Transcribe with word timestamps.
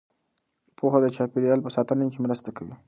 پوهه 0.77 0.99
د 1.01 1.05
چاپیریال 1.15 1.59
په 1.63 1.69
ساتنه 1.75 2.03
کې 2.11 2.19
مرسته 2.25 2.49
کوي. 2.57 2.73